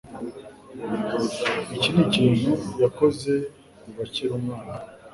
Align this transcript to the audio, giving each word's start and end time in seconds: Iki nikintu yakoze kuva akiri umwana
Iki 1.75 1.89
nikintu 1.95 2.49
yakoze 2.83 3.33
kuva 3.81 4.01
akiri 4.07 4.31
umwana 4.39 4.73